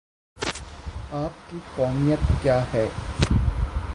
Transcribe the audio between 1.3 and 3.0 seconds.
کی قومیت کیا ہے؟